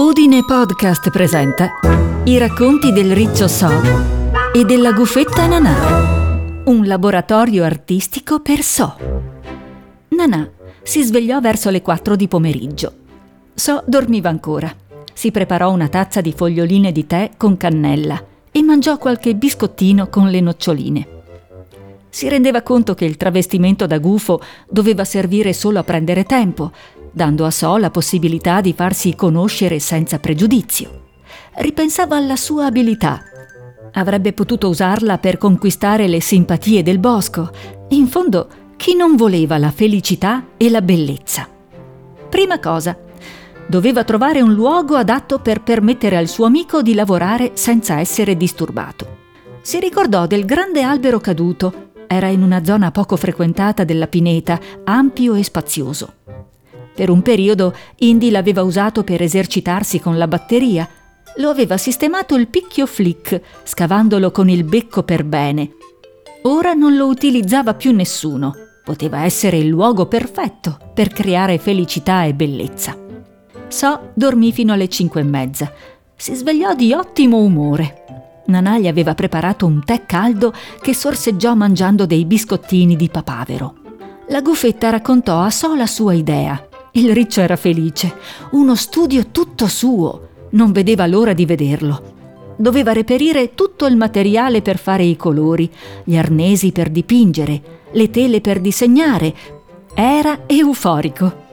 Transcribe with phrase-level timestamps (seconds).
[0.00, 1.70] Udine Podcast presenta
[2.22, 3.68] i racconti del Riccio So
[4.54, 8.96] e della Gufetta Nanà, un laboratorio artistico per So.
[10.10, 10.48] Nanà
[10.84, 12.92] si svegliò verso le 4 di pomeriggio.
[13.54, 14.72] So dormiva ancora.
[15.12, 20.30] Si preparò una tazza di foglioline di tè con cannella e mangiò qualche biscottino con
[20.30, 21.08] le noccioline.
[22.08, 24.40] Si rendeva conto che il travestimento da gufo
[24.70, 26.70] doveva servire solo a prendere tempo
[27.18, 31.06] dando a So la possibilità di farsi conoscere senza pregiudizio.
[31.56, 33.24] Ripensava alla sua abilità.
[33.94, 37.50] Avrebbe potuto usarla per conquistare le simpatie del bosco.
[37.88, 41.48] In fondo, chi non voleva la felicità e la bellezza?
[42.30, 42.96] Prima cosa,
[43.66, 49.16] doveva trovare un luogo adatto per permettere al suo amico di lavorare senza essere disturbato.
[49.62, 51.86] Si ricordò del grande albero caduto.
[52.06, 56.12] Era in una zona poco frequentata della pineta, ampio e spazioso.
[56.98, 60.88] Per un periodo Indy l'aveva usato per esercitarsi con la batteria.
[61.36, 65.74] Lo aveva sistemato il picchio flick, scavandolo con il becco per bene.
[66.42, 68.52] Ora non lo utilizzava più nessuno.
[68.82, 72.96] Poteva essere il luogo perfetto per creare felicità e bellezza.
[73.68, 75.72] So dormì fino alle cinque e mezza.
[76.16, 78.42] Si svegliò di ottimo umore.
[78.46, 83.74] Nanà gli aveva preparato un tè caldo che sorseggiò mangiando dei biscottini di papavero.
[84.30, 86.67] La gufetta raccontò a So la sua idea.
[86.92, 88.14] Il riccio era felice.
[88.52, 90.28] Uno studio tutto suo.
[90.50, 92.14] Non vedeva l'ora di vederlo.
[92.56, 95.70] Doveva reperire tutto il materiale per fare i colori,
[96.04, 99.34] gli arnesi per dipingere, le tele per disegnare.
[99.94, 101.46] Era euforico.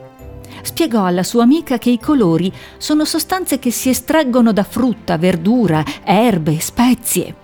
[0.61, 5.83] Spiegò alla sua amica che i colori sono sostanze che si estraggono da frutta, verdura,
[6.03, 7.35] erbe, spezie.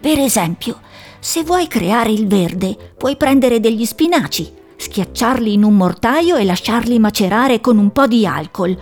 [0.00, 0.80] Per esempio,
[1.20, 6.98] se vuoi creare il verde, puoi prendere degli spinaci, schiacciarli in un mortaio e lasciarli
[6.98, 8.76] macerare con un po' di alcol.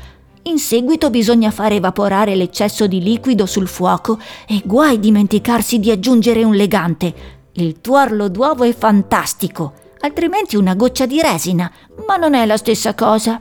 [0.45, 6.43] In seguito bisogna far evaporare l'eccesso di liquido sul fuoco e guai dimenticarsi di aggiungere
[6.43, 7.41] un legante.
[7.53, 11.71] Il tuorlo d'uovo è fantastico, altrimenti una goccia di resina,
[12.07, 13.41] ma non è la stessa cosa.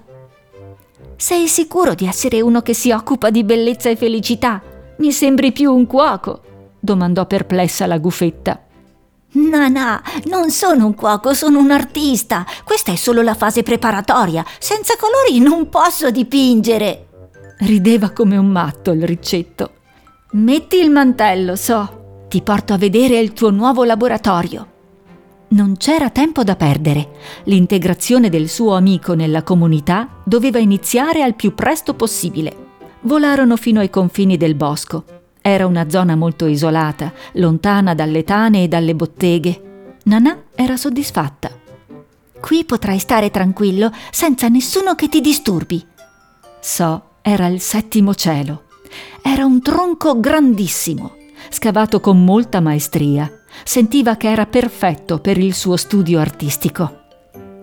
[1.15, 4.61] Sei sicuro di essere uno che si occupa di bellezza e felicità?
[4.97, 6.41] Mi sembri più un cuoco,
[6.79, 8.65] domandò perplessa la gufetta.
[9.33, 12.45] No, non sono un cuoco, sono un artista.
[12.65, 14.45] Questa è solo la fase preparatoria.
[14.59, 17.07] Senza colori non posso dipingere.
[17.59, 19.71] Rideva come un matto il riccetto.
[20.31, 22.25] Metti il mantello, so.
[22.27, 24.67] Ti porto a vedere il tuo nuovo laboratorio.
[25.49, 27.11] Non c'era tempo da perdere.
[27.45, 32.69] L'integrazione del suo amico nella comunità doveva iniziare al più presto possibile.
[33.01, 38.67] Volarono fino ai confini del bosco era una zona molto isolata, lontana dalle tane e
[38.67, 39.95] dalle botteghe.
[40.03, 41.49] Nanà era soddisfatta.
[42.39, 45.83] Qui potrai stare tranquillo senza nessuno che ti disturbi.
[46.59, 48.65] So era il settimo cielo.
[49.23, 51.15] Era un tronco grandissimo,
[51.49, 53.31] scavato con molta maestria.
[53.63, 56.99] Sentiva che era perfetto per il suo studio artistico.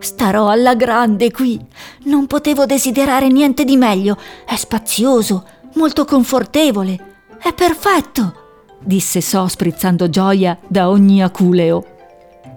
[0.00, 1.64] Starò alla grande qui.
[2.04, 4.16] Non potevo desiderare niente di meglio.
[4.44, 7.07] È spazioso, molto confortevole
[7.40, 8.34] è perfetto,
[8.80, 11.84] disse So sprizzando gioia da ogni aculeo.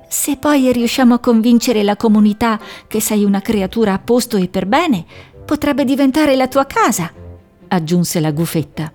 [0.09, 4.65] Se poi riusciamo a convincere la comunità che sei una creatura a posto e per
[4.65, 5.05] bene,
[5.45, 7.11] potrebbe diventare la tua casa,
[7.67, 8.91] aggiunse la gufetta.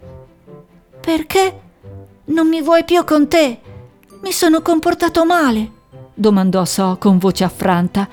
[1.01, 1.61] Perché
[2.27, 3.61] non mi vuoi più con te?
[4.23, 5.71] Mi sono comportato male,
[6.13, 8.09] domandò So con voce affranta.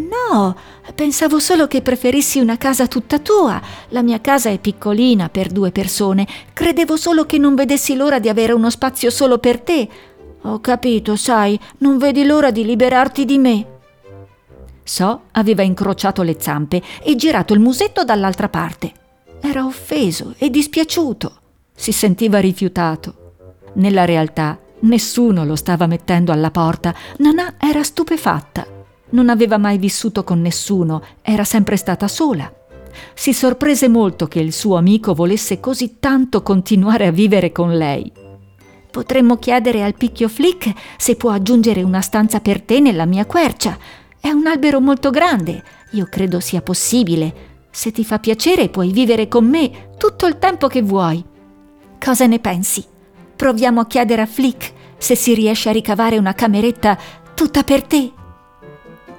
[0.00, 0.56] No,
[0.94, 3.60] pensavo solo che preferissi una casa tutta tua.
[3.88, 6.26] La mia casa è piccolina per due persone.
[6.52, 9.88] Credevo solo che non vedessi l'ora di avere uno spazio solo per te.
[10.42, 13.66] Ho capito, sai, non vedi l'ora di liberarti di me.
[14.82, 18.92] So aveva incrociato le zampe e girato il musetto dall'altra parte.
[19.40, 21.32] Era offeso e dispiaciuto.
[21.74, 23.34] Si sentiva rifiutato.
[23.74, 26.94] Nella realtà nessuno lo stava mettendo alla porta.
[27.18, 28.78] Nanà era stupefatta
[29.10, 32.52] non aveva mai vissuto con nessuno, era sempre stata sola.
[33.14, 38.10] Si sorprese molto che il suo amico volesse così tanto continuare a vivere con lei.
[38.90, 43.78] Potremmo chiedere al picchio Flick se può aggiungere una stanza per te nella mia quercia.
[44.20, 47.48] È un albero molto grande, io credo sia possibile.
[47.70, 51.24] Se ti fa piacere puoi vivere con me tutto il tempo che vuoi.
[52.04, 52.84] Cosa ne pensi?
[53.36, 56.98] Proviamo a chiedere a Flick se si riesce a ricavare una cameretta
[57.34, 58.12] tutta per te.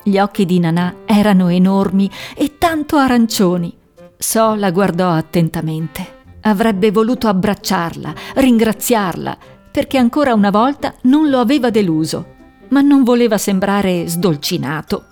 [0.03, 3.75] Gli occhi di Nanà erano enormi e tanto arancioni.
[4.18, 6.19] So la guardò attentamente.
[6.42, 9.38] Avrebbe voluto abbracciarla, ringraziarla,
[9.71, 12.25] perché ancora una volta non lo aveva deluso,
[12.69, 15.06] ma non voleva sembrare sdolcinato.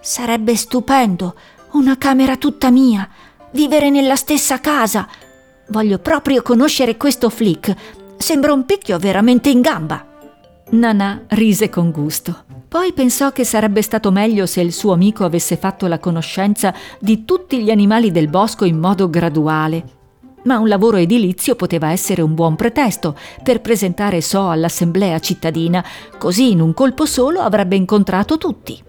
[0.00, 1.34] Sarebbe stupendo,
[1.72, 3.08] una camera tutta mia.
[3.52, 5.08] vivere nella stessa casa.
[5.68, 7.74] Voglio proprio conoscere questo Flick.
[8.18, 10.06] Sembra un picchio veramente in gamba.
[10.70, 12.53] Nana rise con gusto.
[12.74, 17.24] Poi pensò che sarebbe stato meglio se il suo amico avesse fatto la conoscenza di
[17.24, 19.84] tutti gli animali del bosco in modo graduale.
[20.42, 25.84] Ma un lavoro edilizio poteva essere un buon pretesto per presentare So all'assemblea cittadina,
[26.18, 28.82] così in un colpo solo avrebbe incontrato tutti.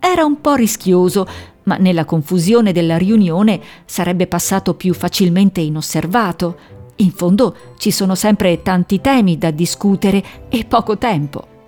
[0.00, 1.24] Era un po' rischioso,
[1.62, 6.58] ma nella confusione della riunione sarebbe passato più facilmente inosservato.
[6.96, 11.58] In fondo ci sono sempre tanti temi da discutere e poco tempo.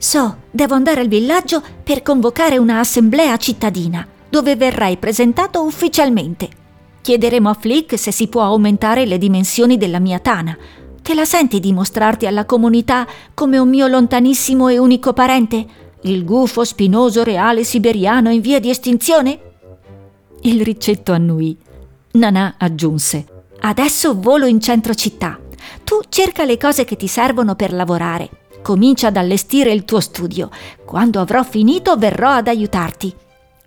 [0.00, 6.48] So, devo andare al villaggio per convocare una assemblea cittadina, dove verrai presentato ufficialmente.
[7.02, 10.56] Chiederemo a Flick se si può aumentare le dimensioni della mia tana.
[11.02, 15.66] Te la senti di mostrarti alla comunità come un mio lontanissimo e unico parente?
[16.04, 19.38] Il gufo spinoso reale siberiano in via di estinzione?
[20.40, 21.54] Il ricetto annuì.
[22.12, 23.26] Nanà aggiunse.
[23.60, 25.38] Adesso volo in centro città.
[25.84, 28.39] Tu cerca le cose che ti servono per lavorare.
[28.62, 30.50] Comincia ad allestire il tuo studio.
[30.84, 33.14] Quando avrò finito verrò ad aiutarti.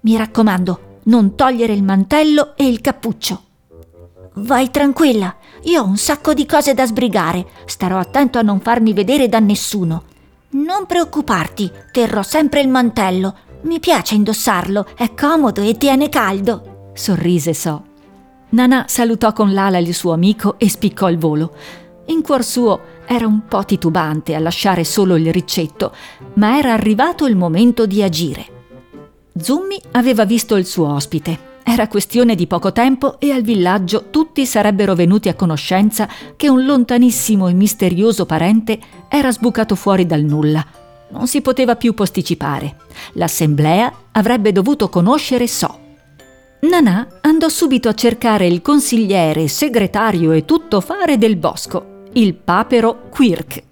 [0.01, 3.42] Mi raccomando, non togliere il mantello e il cappuccio.
[4.36, 7.45] Vai tranquilla, io ho un sacco di cose da sbrigare.
[7.66, 10.04] Starò attento a non farmi vedere da nessuno.
[10.51, 13.36] Non preoccuparti, terrò sempre il mantello.
[13.62, 16.92] Mi piace indossarlo, è comodo e tiene caldo.
[16.94, 17.84] Sorrise So.
[18.50, 21.56] Nana salutò con l'ala il suo amico e spiccò il volo.
[22.07, 25.94] In cuor suo era un po' titubante a lasciare solo il ricetto,
[26.35, 28.45] ma era arrivato il momento di agire.
[29.35, 31.51] Zummi aveva visto il suo ospite.
[31.63, 36.65] Era questione di poco tempo e al villaggio tutti sarebbero venuti a conoscenza che un
[36.65, 38.77] lontanissimo e misterioso parente
[39.07, 40.63] era sbucato fuori dal nulla.
[41.09, 42.75] Non si poteva più posticipare.
[43.13, 45.79] L'assemblea avrebbe dovuto conoscere So.
[46.61, 53.63] Nanà andò subito a cercare il consigliere, segretario e tuttofare del bosco il papero Quirk.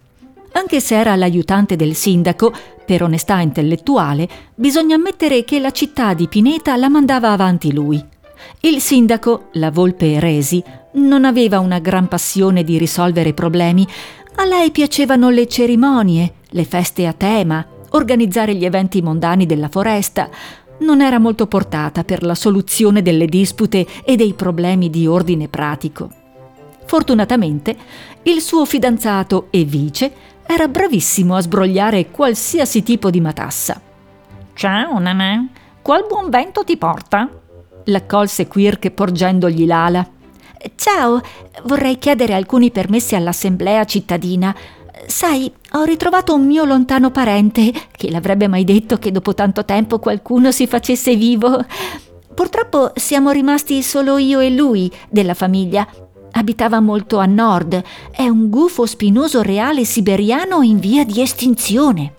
[0.53, 2.53] Anche se era l'aiutante del sindaco,
[2.85, 8.03] per onestà intellettuale, bisogna ammettere che la città di Pineta la mandava avanti lui.
[8.61, 10.61] Il sindaco, la volpe Resi,
[10.93, 13.87] non aveva una gran passione di risolvere problemi.
[14.35, 20.29] A lei piacevano le cerimonie, le feste a tema, organizzare gli eventi mondani della foresta.
[20.79, 26.09] Non era molto portata per la soluzione delle dispute e dei problemi di ordine pratico.
[26.91, 27.77] Fortunatamente,
[28.23, 30.11] il suo fidanzato e vice
[30.45, 33.81] era bravissimo a sbrogliare qualsiasi tipo di matassa.
[34.53, 35.47] Ciao, Nanà,
[35.81, 37.27] qual buon vento ti porta?
[37.85, 40.07] L'accolse Quirk porgendogli l'ala.
[40.75, 41.19] Ciao,
[41.63, 44.55] vorrei chiedere alcuni permessi all'assemblea cittadina.
[45.07, 47.71] Sai, ho ritrovato un mio lontano parente.
[47.95, 51.65] Chi l'avrebbe mai detto che dopo tanto tempo qualcuno si facesse vivo?
[52.35, 55.87] Purtroppo siamo rimasti solo io e lui della famiglia
[56.31, 57.81] Abitava molto a nord.
[58.11, 62.13] È un gufo spinoso reale siberiano in via di estinzione.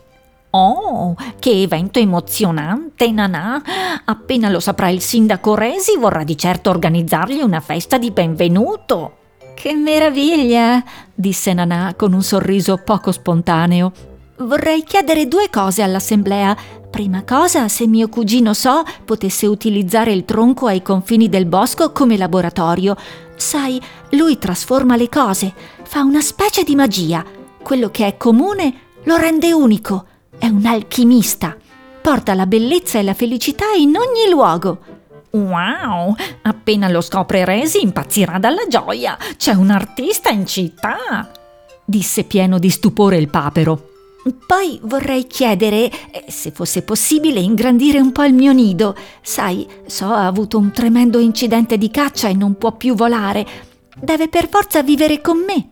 [0.54, 3.62] Oh, che evento emozionante, Nanà!
[4.04, 9.16] Appena lo saprà il sindaco Resi, vorrà di certo organizzargli una festa di benvenuto.
[9.54, 10.84] Che meraviglia!
[11.14, 13.92] disse Nanà con un sorriso poco spontaneo.
[14.38, 16.54] Vorrei chiedere due cose all'assemblea.
[16.90, 22.18] Prima cosa, se mio cugino So potesse utilizzare il tronco ai confini del bosco come
[22.18, 22.94] laboratorio.
[23.42, 25.52] Sai, lui trasforma le cose,
[25.82, 27.24] fa una specie di magia.
[27.60, 30.06] Quello che è comune lo rende unico.
[30.38, 31.56] È un alchimista.
[32.00, 34.78] Porta la bellezza e la felicità in ogni luogo.
[35.32, 36.14] Wow!
[36.42, 39.18] Appena lo scopre Resi impazzirà dalla gioia.
[39.36, 41.30] C'è un artista in città!
[41.84, 43.91] disse pieno di stupore il papero.
[44.46, 48.94] Poi vorrei chiedere, eh, se fosse possibile, ingrandire un po' il mio nido.
[49.20, 53.44] Sai, So ha avuto un tremendo incidente di caccia e non può più volare.
[53.98, 55.70] Deve per forza vivere con me.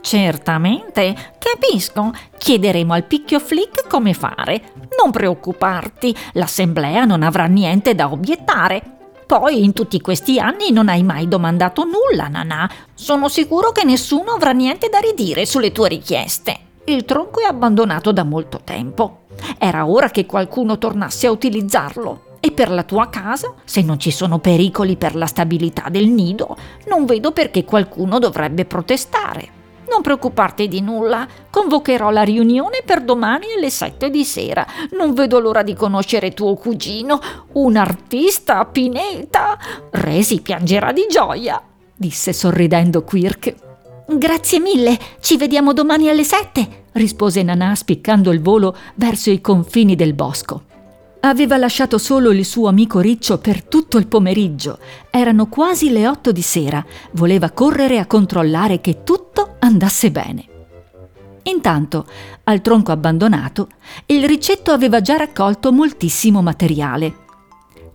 [0.00, 2.12] Certamente, capisco.
[2.38, 4.72] Chiederemo al picchio Flick come fare.
[5.00, 8.82] Non preoccuparti, l'assemblea non avrà niente da obiettare.
[9.26, 12.70] Poi in tutti questi anni non hai mai domandato nulla, Nanà.
[12.92, 16.58] Sono sicuro che nessuno avrà niente da ridire sulle tue richieste.
[16.86, 19.20] Il tronco è abbandonato da molto tempo.
[19.58, 22.36] Era ora che qualcuno tornasse a utilizzarlo.
[22.40, 26.54] E per la tua casa, se non ci sono pericoli per la stabilità del nido,
[26.88, 29.62] non vedo perché qualcuno dovrebbe protestare.
[29.88, 34.66] Non preoccuparti di nulla, convocherò la riunione per domani alle sette di sera.
[34.90, 37.18] Non vedo l'ora di conoscere tuo cugino,
[37.52, 39.58] un artista a Pineta.
[39.90, 41.62] Resi piangerà di gioia,
[41.96, 43.63] disse sorridendo Quirk.
[44.06, 49.96] Grazie mille, ci vediamo domani alle sette, rispose Nanà spiccando il volo verso i confini
[49.96, 50.64] del bosco.
[51.20, 54.78] Aveva lasciato solo il suo amico Riccio per tutto il pomeriggio.
[55.10, 56.84] Erano quasi le otto di sera.
[57.12, 60.44] Voleva correre a controllare che tutto andasse bene.
[61.44, 62.06] Intanto,
[62.44, 63.68] al tronco abbandonato,
[64.06, 67.24] il ricetto aveva già raccolto moltissimo materiale.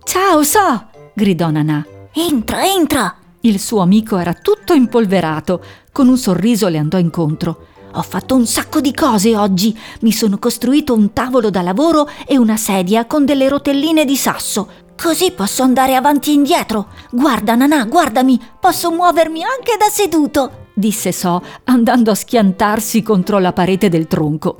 [0.02, 0.88] Ciao, So!
[1.14, 1.86] gridò Nanà.
[2.12, 3.14] Entra, entra!
[3.42, 5.64] Il suo amico era tutto impolverato.
[5.92, 7.66] Con un sorriso le andò incontro.
[7.94, 9.76] Ho fatto un sacco di cose oggi.
[10.02, 14.68] Mi sono costruito un tavolo da lavoro e una sedia con delle rotelline di sasso.
[15.00, 16.88] Così posso andare avanti e indietro.
[17.10, 23.52] Guarda, Nanà, guardami, posso muovermi anche da seduto, disse So, andando a schiantarsi contro la
[23.52, 24.58] parete del tronco.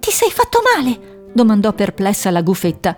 [0.00, 1.30] Ti sei fatto male?
[1.32, 2.96] domandò perplessa la gufetta.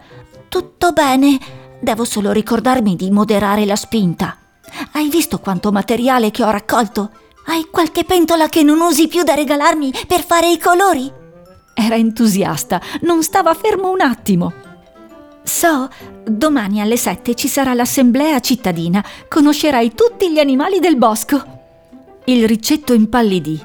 [0.49, 1.38] Tutto bene.
[1.80, 4.37] Devo solo ricordarmi di moderare la spinta.
[4.92, 7.11] Hai visto quanto materiale che ho raccolto?
[7.50, 11.10] Hai qualche pentola che non usi più da regalarmi per fare i colori?
[11.72, 14.52] Era entusiasta, non stava fermo un attimo.
[15.44, 15.88] So,
[16.24, 19.02] domani alle sette ci sarà l'assemblea cittadina.
[19.30, 21.42] Conoscerai tutti gli animali del bosco.
[22.26, 23.58] Il ricetto impallidì.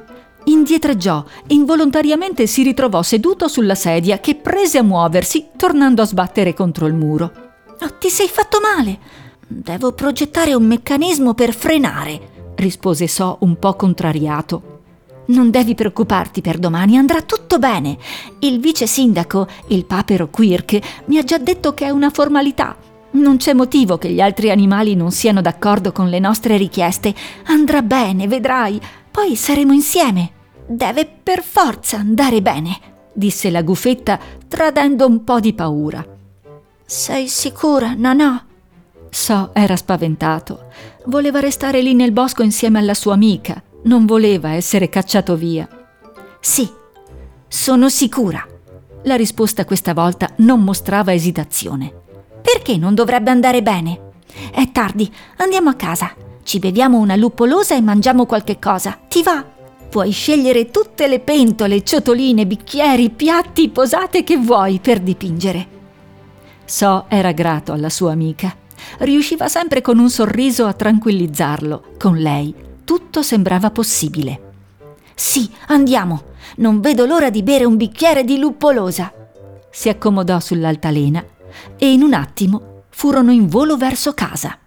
[0.45, 6.85] Indietreggiò, involontariamente si ritrovò seduto sulla sedia che prese a muoversi, tornando a sbattere contro
[6.85, 7.33] il muro.
[7.81, 8.97] Oh, ti sei fatto male.
[9.45, 14.71] Devo progettare un meccanismo per frenare rispose So un po' contrariato.
[15.25, 17.97] Non devi preoccuparti per domani, andrà tutto bene.
[18.39, 22.75] Il vice sindaco, il papero Quirk, mi ha già detto che è una formalità.
[23.11, 27.13] Non c'è motivo che gli altri animali non siano d'accordo con le nostre richieste.
[27.45, 28.81] Andrà bene, vedrai.
[29.09, 30.31] Poi saremo insieme.
[30.67, 32.77] Deve per forza andare bene,
[33.13, 36.05] disse la gufetta, tradendo un po' di paura.
[36.85, 38.45] Sei sicura, Nanà?
[39.13, 40.69] So era spaventato.
[41.05, 43.61] Voleva restare lì nel bosco insieme alla sua amica.
[43.83, 45.69] Non voleva essere cacciato via.
[46.39, 46.67] Sì,
[47.47, 48.43] sono sicura.
[49.03, 51.93] La risposta questa volta non mostrava esitazione.
[52.41, 54.13] Perché non dovrebbe andare bene?
[54.51, 56.15] È tardi, andiamo a casa.
[56.41, 58.99] Ci beviamo una luppolosa e mangiamo qualche cosa.
[59.07, 59.45] Ti va?
[59.89, 65.67] Puoi scegliere tutte le pentole, ciotoline, bicchieri, piatti, posate che vuoi per dipingere.
[66.65, 68.61] So era grato alla sua amica
[68.99, 71.93] riusciva sempre con un sorriso a tranquillizzarlo.
[71.97, 74.51] Con lei tutto sembrava possibile.
[75.15, 76.31] Sì, andiamo.
[76.57, 79.11] Non vedo l'ora di bere un bicchiere di luppolosa.
[79.71, 81.23] Si accomodò sull'altalena
[81.77, 84.57] e in un attimo furono in volo verso casa.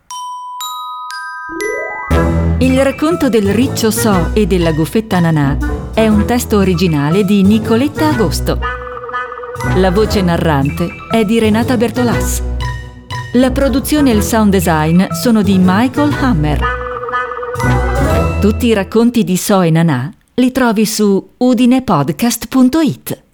[2.58, 5.58] Il racconto del riccio So e della gufetta Nanà
[5.94, 8.58] è un testo originale di Nicoletta Agosto.
[9.76, 12.42] La voce narrante è di Renata Bertolas.
[13.36, 16.58] La produzione e il sound design sono di Michael Hammer.
[18.40, 23.25] Tutti i racconti di So e Nanà li trovi su udinepodcast.it.